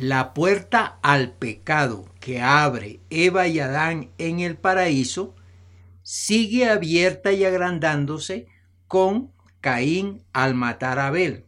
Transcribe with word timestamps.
la 0.00 0.32
puerta 0.32 0.98
al 1.02 1.34
pecado 1.34 2.06
que 2.20 2.40
abre 2.40 3.00
Eva 3.10 3.48
y 3.48 3.60
Adán 3.60 4.12
en 4.16 4.40
el 4.40 4.56
paraíso 4.56 5.36
sigue 6.02 6.70
abierta 6.70 7.32
y 7.32 7.44
agrandándose 7.44 8.46
con 8.88 9.30
Caín 9.60 10.24
al 10.32 10.54
matar 10.54 10.98
a 10.98 11.08
Abel 11.08 11.44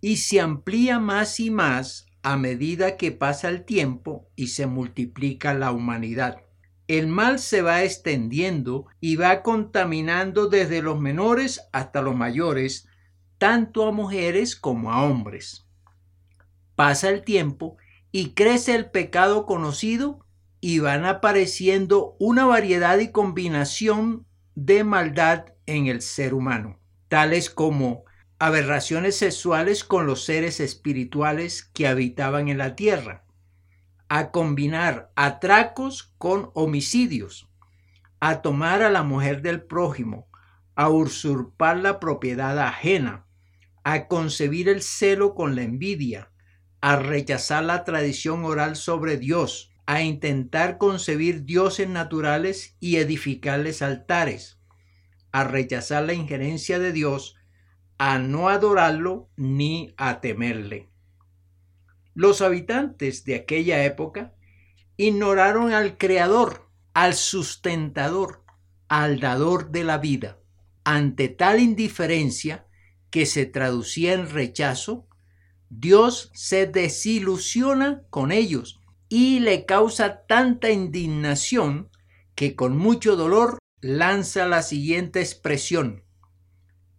y 0.00 0.18
se 0.18 0.40
amplía 0.40 1.00
más 1.00 1.40
y 1.40 1.50
más 1.50 2.06
a 2.22 2.36
medida 2.36 2.96
que 2.96 3.10
pasa 3.10 3.48
el 3.48 3.64
tiempo 3.64 4.28
y 4.36 4.46
se 4.46 4.68
multiplica 4.68 5.52
la 5.54 5.72
humanidad. 5.72 6.36
El 6.86 7.08
mal 7.08 7.40
se 7.40 7.62
va 7.62 7.82
extendiendo 7.82 8.86
y 9.00 9.16
va 9.16 9.42
contaminando 9.42 10.46
desde 10.46 10.82
los 10.82 11.00
menores 11.00 11.62
hasta 11.72 12.00
los 12.00 12.14
mayores, 12.14 12.86
tanto 13.38 13.88
a 13.88 13.90
mujeres 13.90 14.54
como 14.54 14.92
a 14.92 15.02
hombres. 15.02 15.66
Pasa 16.76 17.08
el 17.08 17.24
tiempo 17.24 17.76
y 18.18 18.30
crece 18.30 18.74
el 18.74 18.90
pecado 18.90 19.46
conocido 19.46 20.26
y 20.60 20.80
van 20.80 21.04
apareciendo 21.04 22.16
una 22.18 22.46
variedad 22.46 22.98
y 22.98 23.12
combinación 23.12 24.26
de 24.56 24.82
maldad 24.82 25.52
en 25.66 25.86
el 25.86 26.02
ser 26.02 26.34
humano, 26.34 26.80
tales 27.06 27.48
como 27.48 28.02
aberraciones 28.40 29.14
sexuales 29.14 29.84
con 29.84 30.08
los 30.08 30.24
seres 30.24 30.58
espirituales 30.58 31.62
que 31.62 31.86
habitaban 31.86 32.48
en 32.48 32.58
la 32.58 32.74
tierra, 32.74 33.24
a 34.08 34.32
combinar 34.32 35.12
atracos 35.14 36.12
con 36.18 36.50
homicidios, 36.54 37.48
a 38.18 38.42
tomar 38.42 38.82
a 38.82 38.90
la 38.90 39.04
mujer 39.04 39.42
del 39.42 39.62
prójimo, 39.62 40.26
a 40.74 40.88
usurpar 40.88 41.76
la 41.76 42.00
propiedad 42.00 42.58
ajena, 42.58 43.26
a 43.84 44.08
concebir 44.08 44.68
el 44.68 44.82
celo 44.82 45.36
con 45.36 45.54
la 45.54 45.62
envidia, 45.62 46.32
a 46.80 46.96
rechazar 46.96 47.64
la 47.64 47.84
tradición 47.84 48.44
oral 48.44 48.76
sobre 48.76 49.16
Dios, 49.16 49.72
a 49.86 50.02
intentar 50.02 50.78
concebir 50.78 51.44
dioses 51.44 51.88
naturales 51.88 52.76
y 52.78 52.96
edificarles 52.96 53.82
altares, 53.82 54.58
a 55.32 55.44
rechazar 55.44 56.04
la 56.04 56.14
injerencia 56.14 56.78
de 56.78 56.92
Dios 56.92 57.36
a 57.98 58.18
no 58.18 58.48
adorarlo 58.48 59.28
ni 59.36 59.92
a 59.96 60.20
temerle. 60.20 60.88
Los 62.14 62.42
habitantes 62.42 63.24
de 63.24 63.34
aquella 63.34 63.84
época 63.84 64.34
ignoraron 64.96 65.72
al 65.72 65.98
Creador, 65.98 66.68
al 66.94 67.14
sustentador, 67.14 68.44
al 68.88 69.20
dador 69.20 69.70
de 69.70 69.84
la 69.84 69.98
vida. 69.98 70.38
Ante 70.84 71.28
tal 71.28 71.60
indiferencia 71.60 72.66
que 73.10 73.26
se 73.26 73.46
traducía 73.46 74.14
en 74.14 74.30
rechazo, 74.30 75.07
Dios 75.70 76.30
se 76.34 76.66
desilusiona 76.66 78.02
con 78.10 78.32
ellos 78.32 78.80
y 79.08 79.40
le 79.40 79.66
causa 79.66 80.26
tanta 80.26 80.70
indignación 80.70 81.88
que 82.34 82.54
con 82.54 82.76
mucho 82.76 83.16
dolor 83.16 83.58
lanza 83.80 84.46
la 84.46 84.62
siguiente 84.62 85.20
expresión 85.20 86.04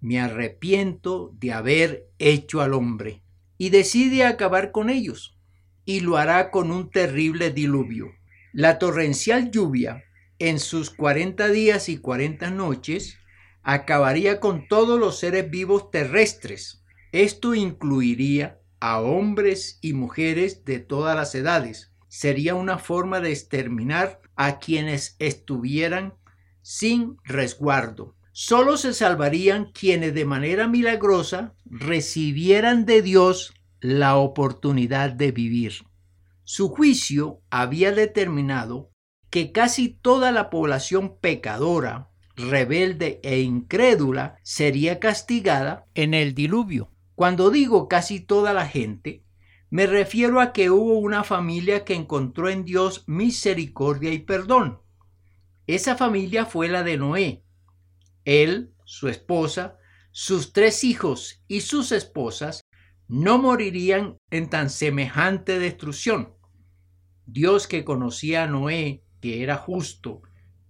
me 0.02 0.20
arrepiento 0.20 1.36
de 1.40 1.52
haber 1.52 2.09
hecho 2.20 2.62
al 2.62 2.73
hombre. 2.73 3.22
Y 3.58 3.70
decide 3.70 4.23
acabar 4.23 4.72
con 4.72 4.90
ellos, 4.90 5.38
y 5.84 6.00
lo 6.00 6.17
hará 6.17 6.50
con 6.52 6.72
un 6.72 6.90
terrible 6.90 7.52
diluvio. 7.52 8.14
La 8.53 8.80
torrencial 8.80 9.52
lluvia, 9.52 10.03
en 10.40 10.59
sus 10.59 10.90
cuarenta 10.90 11.50
días 11.50 11.90
y 11.90 11.97
cuarenta 11.97 12.50
noches, 12.50 13.17
acabaría 13.62 14.40
con 14.40 14.67
todos 14.67 14.97
los 14.97 15.20
seres 15.20 15.50
vivos 15.50 15.92
terrestres. 15.92 16.84
Esto 17.12 17.53
incluiría 17.53 18.58
a 18.80 18.99
hombres 19.02 19.80
y 19.81 19.94
mujeres 19.94 20.66
de 20.66 20.80
todas 20.80 21.16
las 21.16 21.35
edades. 21.35 21.91
Sería 22.08 22.55
una 22.55 22.77
forma 22.77 23.19
de 23.19 23.31
exterminar 23.31 24.19
a 24.35 24.59
quienes 24.59 25.16
estuvieran 25.19 26.16
sin 26.61 27.17
resguardo. 27.23 28.16
Solo 28.31 28.78
se 28.78 28.94
salvarían 28.94 29.72
quienes 29.73 30.13
de 30.13 30.25
manera 30.25 30.67
milagrosa 30.67 31.56
recibieran 31.66 32.85
de 32.85 33.01
Dios 33.01 33.53
la 33.81 34.16
oportunidad 34.17 35.11
de 35.11 35.31
vivir. 35.31 35.73
Su 36.44 36.69
juicio 36.69 37.41
había 37.50 37.91
determinado 37.91 38.91
que 39.29 39.51
casi 39.51 39.90
toda 39.90 40.31
la 40.31 40.50
población 40.50 41.17
pecadora, 41.19 42.09
rebelde 42.35 43.19
e 43.23 43.41
incrédula 43.41 44.38
sería 44.44 45.00
castigada 45.00 45.85
en 45.94 46.13
el 46.13 46.34
diluvio. 46.34 46.91
Cuando 47.19 47.52
digo 47.52 47.90
casi 47.90 48.22
toda 48.22 48.53
la 48.53 48.66
gente, 48.66 49.25
me 49.69 49.88
refiero 49.88 50.40
a 50.40 50.53
que 50.53 50.69
hubo 50.69 51.00
una 51.00 51.25
familia 51.25 51.84
que 51.84 51.94
encontró 51.94 52.47
en 52.47 52.63
Dios 52.63 53.03
misericordia 53.07 54.13
y 54.13 54.19
perdón. 54.19 54.80
Esa 55.68 55.97
familia 55.97 56.46
fue 56.46 56.69
la 56.69 56.81
de 56.81 56.96
Noé, 56.96 57.44
él, 58.24 58.72
su 58.85 59.09
esposa, 59.09 59.78
sus 60.12 60.53
tres 60.53 60.85
hijos 60.85 61.44
y 61.50 61.59
sus 61.59 61.91
esposas 61.91 62.62
no 63.09 63.38
morirían 63.38 64.16
en 64.31 64.50
tan 64.50 64.69
semejante 64.69 65.59
destrucción. 65.59 66.35
Dios 67.25 67.68
que 67.68 67.84
conocía 67.84 68.44
a 68.44 68.47
Noé, 68.47 69.03
que 69.19 69.44
era 69.44 69.58
justo, 69.58 70.22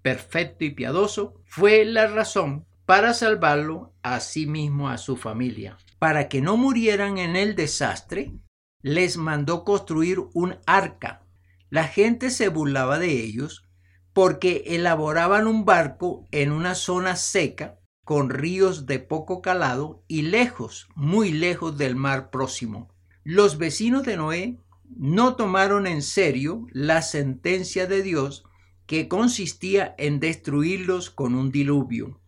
perfecto 0.02 0.66
y 0.66 0.72
piadoso, 0.72 1.44
fue 1.46 1.86
la 1.86 2.08
razón 2.08 2.66
para 2.88 3.14
salvarlo 3.14 3.94
a 4.02 4.20
sí 4.20 4.48
mismo 4.48 4.90
a 4.90 4.98
su 4.98 5.16
familia. 5.16 5.78
Para 6.00 6.30
que 6.30 6.42
no 6.42 6.58
murieran 6.58 7.18
en 7.18 7.36
el 7.36 7.56
desastre, 7.56 8.34
les 8.82 9.18
mandó 9.18 9.66
construir 9.66 10.20
un 10.34 10.56
arca. 10.66 11.26
La 11.70 11.84
gente 11.84 12.30
se 12.30 12.48
burlaba 12.48 12.98
de 12.98 13.12
ellos 13.12 13.70
porque 14.14 14.64
elaboraban 14.68 15.46
un 15.46 15.66
barco 15.66 16.28
en 16.32 16.52
una 16.52 16.76
zona 16.76 17.16
seca 17.16 17.80
con 18.06 18.30
ríos 18.30 18.86
de 18.86 19.00
poco 19.00 19.42
calado 19.42 20.04
y 20.08 20.24
lejos, 20.24 20.88
muy 20.96 21.32
lejos 21.32 21.78
del 21.78 21.96
mar 21.96 22.32
próximo. 22.32 22.90
Los 23.24 23.58
vecinos 23.58 24.04
de 24.04 24.18
Noé 24.18 24.58
no 24.98 25.36
tomaron 25.36 25.86
en 25.86 26.02
serio 26.02 26.66
la 26.72 27.02
sentencia 27.02 27.86
de 27.86 28.02
Dios 28.02 28.46
que 28.88 29.08
consistía 29.08 29.94
en 30.00 30.20
destruirlos 30.20 31.12
con 31.12 31.36
un 31.36 31.52
diluvio. 31.52 32.20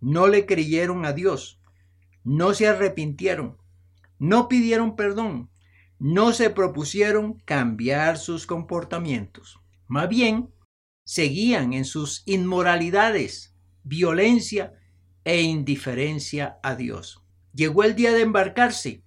No 0.00 0.28
le 0.28 0.46
creyeron 0.46 1.04
a 1.04 1.12
Dios, 1.12 1.60
no 2.24 2.54
se 2.54 2.68
arrepintieron, 2.68 3.58
no 4.18 4.48
pidieron 4.48 4.96
perdón, 4.96 5.50
no 5.98 6.32
se 6.32 6.50
propusieron 6.50 7.34
cambiar 7.44 8.18
sus 8.18 8.46
comportamientos. 8.46 9.60
Más 9.86 10.08
bien, 10.08 10.52
seguían 11.04 11.72
en 11.72 11.84
sus 11.84 12.22
inmoralidades, 12.26 13.54
violencia 13.84 14.74
e 15.24 15.42
indiferencia 15.42 16.58
a 16.62 16.74
Dios. 16.74 17.24
Llegó 17.54 17.84
el 17.84 17.94
día 17.94 18.12
de 18.12 18.22
embarcarse 18.22 19.04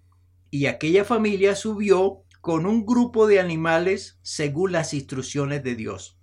y 0.51 0.67
aquella 0.67 1.03
familia 1.03 1.55
subió 1.55 2.23
con 2.41 2.65
un 2.65 2.85
grupo 2.85 3.27
de 3.27 3.39
animales 3.39 4.19
según 4.21 4.71
las 4.71 4.93
instrucciones 4.93 5.63
de 5.63 5.75
Dios. 5.75 6.19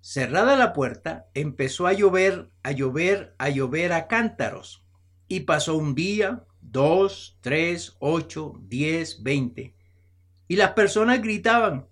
Cerrada 0.00 0.56
la 0.56 0.72
puerta, 0.72 1.26
empezó 1.34 1.88
a 1.88 1.92
llover, 1.92 2.52
a 2.62 2.70
llover, 2.70 3.34
a 3.38 3.48
llover 3.50 3.92
a 3.92 4.06
cántaros. 4.06 4.85
Y 5.28 5.40
pasó 5.40 5.76
un 5.76 5.94
día, 5.94 6.44
dos, 6.60 7.38
tres, 7.40 7.96
ocho, 7.98 8.54
diez, 8.60 9.22
veinte. 9.22 9.74
Y 10.48 10.56
las 10.56 10.72
personas 10.72 11.20
gritaban, 11.20 11.88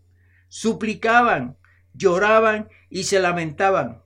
suplicaban, 0.48 1.56
lloraban 1.92 2.68
y 2.90 3.04
se 3.04 3.20
lamentaban, 3.20 4.02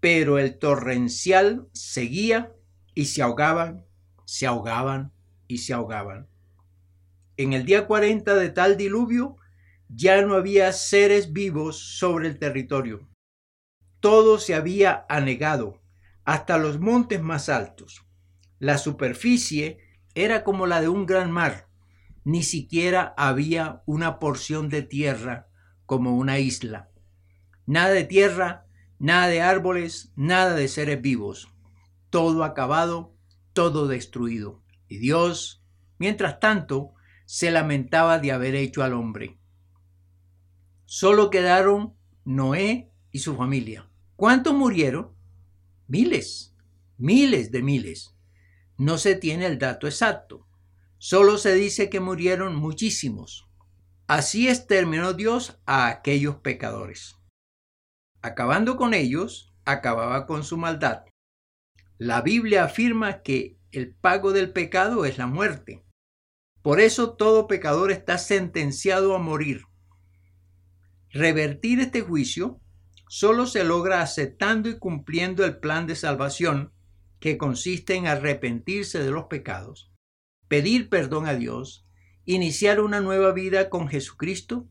pero 0.00 0.38
el 0.38 0.58
torrencial 0.58 1.68
seguía 1.72 2.52
y 2.94 3.06
se 3.06 3.22
ahogaban, 3.22 3.86
se 4.24 4.46
ahogaban 4.46 5.12
y 5.46 5.58
se 5.58 5.72
ahogaban. 5.72 6.28
En 7.36 7.52
el 7.52 7.64
día 7.64 7.86
40 7.86 8.34
de 8.34 8.50
tal 8.50 8.76
diluvio 8.76 9.36
ya 9.88 10.22
no 10.22 10.34
había 10.34 10.72
seres 10.72 11.32
vivos 11.32 11.98
sobre 11.98 12.28
el 12.28 12.38
territorio. 12.38 13.08
Todo 14.00 14.38
se 14.38 14.54
había 14.54 15.04
anegado, 15.08 15.80
hasta 16.24 16.58
los 16.58 16.78
montes 16.78 17.20
más 17.20 17.48
altos. 17.48 18.04
La 18.60 18.76
superficie 18.76 19.78
era 20.14 20.44
como 20.44 20.66
la 20.66 20.82
de 20.82 20.88
un 20.88 21.06
gran 21.06 21.32
mar. 21.32 21.68
Ni 22.24 22.42
siquiera 22.42 23.14
había 23.16 23.82
una 23.86 24.18
porción 24.18 24.68
de 24.68 24.82
tierra 24.82 25.48
como 25.86 26.16
una 26.16 26.38
isla. 26.38 26.90
Nada 27.64 27.88
de 27.88 28.04
tierra, 28.04 28.66
nada 28.98 29.28
de 29.28 29.40
árboles, 29.40 30.12
nada 30.14 30.54
de 30.54 30.68
seres 30.68 31.00
vivos. 31.00 31.48
Todo 32.10 32.44
acabado, 32.44 33.16
todo 33.54 33.88
destruido. 33.88 34.62
Y 34.88 34.98
Dios, 34.98 35.64
mientras 35.98 36.38
tanto, 36.38 36.92
se 37.24 37.50
lamentaba 37.50 38.18
de 38.18 38.32
haber 38.32 38.54
hecho 38.54 38.82
al 38.82 38.92
hombre. 38.92 39.38
Solo 40.84 41.30
quedaron 41.30 41.94
Noé 42.26 42.92
y 43.10 43.20
su 43.20 43.36
familia. 43.36 43.88
¿Cuántos 44.16 44.52
murieron? 44.52 45.14
Miles, 45.86 46.54
miles 46.98 47.50
de 47.50 47.62
miles. 47.62 48.14
No 48.80 48.96
se 48.96 49.14
tiene 49.14 49.44
el 49.44 49.58
dato 49.58 49.86
exacto. 49.86 50.48
Solo 50.96 51.36
se 51.36 51.52
dice 51.52 51.90
que 51.90 52.00
murieron 52.00 52.56
muchísimos. 52.56 53.46
Así 54.06 54.48
exterminó 54.48 55.12
Dios 55.12 55.60
a 55.66 55.88
aquellos 55.88 56.36
pecadores. 56.36 57.14
Acabando 58.22 58.78
con 58.78 58.94
ellos, 58.94 59.52
acababa 59.66 60.24
con 60.24 60.44
su 60.44 60.56
maldad. 60.56 61.04
La 61.98 62.22
Biblia 62.22 62.64
afirma 62.64 63.20
que 63.20 63.58
el 63.70 63.94
pago 63.94 64.32
del 64.32 64.50
pecado 64.50 65.04
es 65.04 65.18
la 65.18 65.26
muerte. 65.26 65.84
Por 66.62 66.80
eso 66.80 67.16
todo 67.16 67.48
pecador 67.48 67.92
está 67.92 68.16
sentenciado 68.16 69.14
a 69.14 69.18
morir. 69.18 69.64
Revertir 71.10 71.80
este 71.80 72.00
juicio 72.00 72.62
solo 73.10 73.46
se 73.46 73.62
logra 73.62 74.00
aceptando 74.00 74.70
y 74.70 74.78
cumpliendo 74.78 75.44
el 75.44 75.58
plan 75.58 75.86
de 75.86 75.96
salvación 75.96 76.72
que 77.20 77.38
consiste 77.38 77.94
en 77.94 78.06
arrepentirse 78.06 78.98
de 78.98 79.10
los 79.10 79.24
pecados, 79.24 79.92
pedir 80.48 80.88
perdón 80.88 81.26
a 81.26 81.34
Dios, 81.34 81.86
iniciar 82.24 82.80
una 82.80 83.00
nueva 83.00 83.32
vida 83.32 83.68
con 83.70 83.88
Jesucristo 83.88 84.68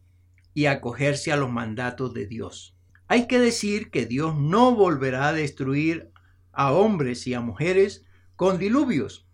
y 0.53 0.65
acogerse 0.65 1.31
a 1.31 1.37
los 1.37 1.51
mandatos 1.51 2.13
de 2.13 2.25
Dios. 2.25 2.75
Hay 3.07 3.27
que 3.27 3.39
decir 3.39 3.91
que 3.91 4.05
Dios 4.05 4.35
no 4.35 4.75
volverá 4.75 5.29
a 5.29 5.33
destruir 5.33 6.11
a 6.51 6.73
hombres 6.73 7.27
y 7.27 7.33
a 7.33 7.41
mujeres 7.41 8.05
con 8.35 8.57
diluvios, 8.57 9.27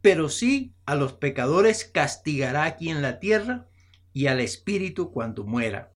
pero 0.00 0.28
sí 0.28 0.74
a 0.86 0.94
los 0.94 1.14
pecadores 1.14 1.84
castigará 1.84 2.64
aquí 2.64 2.90
en 2.90 3.02
la 3.02 3.18
tierra 3.18 3.68
y 4.12 4.26
al 4.26 4.40
espíritu 4.40 5.10
cuando 5.12 5.44
muera. 5.44 5.92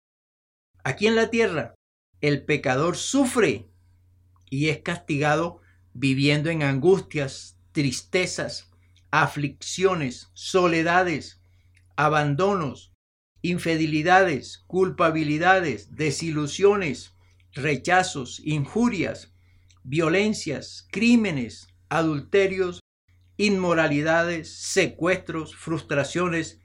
Aquí 0.84 1.06
en 1.06 1.16
la 1.16 1.30
tierra 1.30 1.74
el 2.20 2.44
pecador 2.44 2.96
sufre 2.96 3.68
y 4.50 4.68
es 4.68 4.78
castigado 4.78 5.60
viviendo 5.94 6.50
en 6.50 6.62
angustias, 6.62 7.56
tristezas, 7.72 8.70
aflicciones, 9.10 10.28
soledades, 10.34 11.40
abandonos, 11.96 12.92
infidelidades, 13.42 14.64
culpabilidades, 14.66 15.94
desilusiones, 15.94 17.14
rechazos, 17.52 18.40
injurias, 18.44 19.32
violencias, 19.84 20.88
crímenes, 20.90 21.68
adulterios, 21.88 22.80
inmoralidades, 23.36 24.52
secuestros, 24.52 25.54
frustraciones 25.54 26.60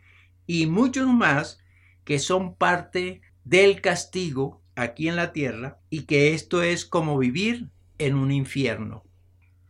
y 0.48 0.66
muchos 0.66 1.08
más 1.08 1.60
que 2.04 2.18
son 2.18 2.56
parte 2.56 3.22
del 3.44 3.82
castigo 3.82 4.64
aquí 4.76 5.08
en 5.08 5.16
la 5.16 5.34
tierra 5.34 5.80
y 5.90 6.04
que 6.04 6.34
esto 6.34 6.64
es 6.64 6.86
como 6.86 7.18
vivir 7.18 7.70
en 7.98 8.16
un 8.16 8.32
infierno. 8.32 9.04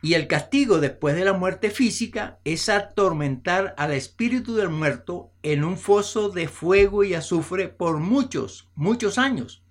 Y 0.02 0.14
el 0.14 0.28
castigo 0.28 0.80
después 0.80 1.16
de 1.16 1.26
la 1.26 1.34
muerte 1.34 1.72
física 1.72 2.40
es 2.46 2.70
atormentar 2.70 3.76
al 3.78 3.92
espíritu 3.92 4.56
del 4.56 4.70
muerto 4.70 5.34
en 5.44 5.66
un 5.66 5.78
foso 5.78 6.30
de 6.30 6.48
fuego 6.48 7.04
y 7.04 7.14
azufre 7.16 7.68
por 7.68 7.98
muchos, 7.98 8.70
muchos 8.76 9.18
años. 9.18 9.62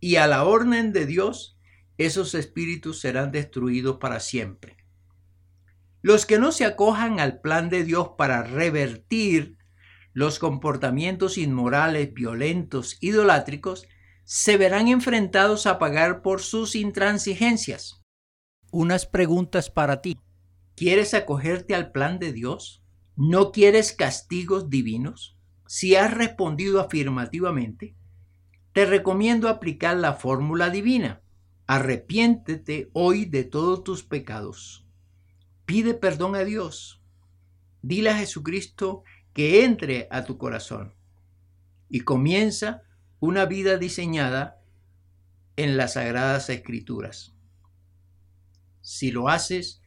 Y 0.00 0.16
a 0.16 0.26
la 0.26 0.44
orden 0.44 0.92
de 0.92 1.04
Dios, 1.04 1.58
esos 1.98 2.34
espíritus 2.34 3.00
serán 3.00 3.32
destruidos 3.32 3.98
para 3.98 4.20
siempre. 4.20 4.78
Los 6.00 6.24
que 6.24 6.38
no 6.38 6.52
se 6.52 6.64
acojan 6.64 7.20
al 7.20 7.42
plan 7.42 7.68
de 7.68 7.84
Dios 7.84 8.12
para 8.16 8.42
revertir 8.42 9.58
los 10.14 10.38
comportamientos 10.38 11.36
inmorales, 11.36 12.14
violentos, 12.14 12.96
idolátricos, 13.00 13.86
se 14.24 14.56
verán 14.56 14.88
enfrentados 14.88 15.66
a 15.66 15.78
pagar 15.78 16.22
por 16.22 16.40
sus 16.40 16.74
intransigencias 16.74 17.99
unas 18.70 19.06
preguntas 19.06 19.70
para 19.70 20.00
ti. 20.00 20.18
¿Quieres 20.76 21.14
acogerte 21.14 21.74
al 21.74 21.92
plan 21.92 22.18
de 22.18 22.32
Dios? 22.32 22.82
¿No 23.16 23.52
quieres 23.52 23.92
castigos 23.92 24.70
divinos? 24.70 25.36
Si 25.66 25.94
has 25.94 26.12
respondido 26.12 26.80
afirmativamente, 26.80 27.94
te 28.72 28.86
recomiendo 28.86 29.48
aplicar 29.48 29.96
la 29.96 30.14
fórmula 30.14 30.70
divina. 30.70 31.22
Arrepiéntete 31.66 32.90
hoy 32.92 33.24
de 33.24 33.44
todos 33.44 33.84
tus 33.84 34.02
pecados. 34.02 34.86
Pide 35.64 35.94
perdón 35.94 36.34
a 36.34 36.44
Dios. 36.44 37.02
Dile 37.82 38.10
a 38.10 38.16
Jesucristo 38.16 39.04
que 39.32 39.64
entre 39.64 40.08
a 40.10 40.24
tu 40.24 40.38
corazón 40.38 40.94
y 41.90 42.00
comienza 42.00 42.82
una 43.18 43.44
vida 43.44 43.76
diseñada 43.76 44.62
en 45.56 45.76
las 45.76 45.94
sagradas 45.94 46.48
escrituras. 46.48 47.34
Si 48.80 49.10
lo 49.10 49.28
haces, 49.28 49.82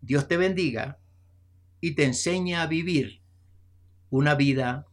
Dios 0.00 0.28
te 0.28 0.36
bendiga 0.36 1.00
y 1.80 1.94
te 1.94 2.04
enseña 2.04 2.62
a 2.62 2.66
vivir 2.66 3.22
una 4.10 4.34
vida 4.34 4.86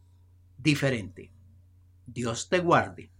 diferente. 0.58 1.32
Dios 2.06 2.48
te 2.48 2.58
guarde. 2.58 3.11